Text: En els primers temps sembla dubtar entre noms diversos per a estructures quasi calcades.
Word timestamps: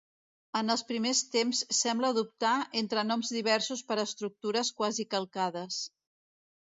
En 0.59 0.73
els 0.75 0.83
primers 0.91 1.19
temps 1.35 1.59
sembla 1.81 2.11
dubtar 2.19 2.55
entre 2.83 3.03
noms 3.09 3.31
diversos 3.37 3.85
per 3.91 3.99
a 4.01 4.07
estructures 4.09 4.73
quasi 4.81 5.07
calcades. 5.13 5.79